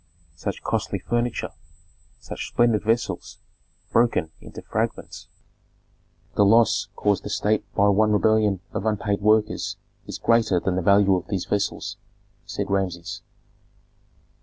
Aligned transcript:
Such 0.35 0.63
costly 0.63 0.97
furniture, 0.97 1.51
such 2.19 2.47
splendid 2.47 2.81
vessels, 2.83 3.37
broken 3.91 4.31
into 4.41 4.63
fragments!" 4.63 5.27
"The 6.33 6.43
loss 6.43 6.87
caused 6.95 7.21
the 7.21 7.29
state 7.29 7.63
by 7.75 7.87
one 7.89 8.11
rebellion 8.11 8.61
of 8.73 8.87
unpaid 8.87 9.21
laborers 9.21 9.77
is 10.07 10.17
greater 10.17 10.59
than 10.59 10.75
the 10.75 10.81
value 10.81 11.13
of 11.17 11.27
these 11.27 11.45
vessels," 11.45 11.97
said 12.47 12.65
Rameses. 12.71 13.21